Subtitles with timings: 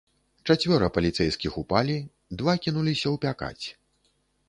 [0.47, 1.99] Чацвёра паліцэйскіх упалі,
[2.43, 3.65] два кінуліся ўпякаць.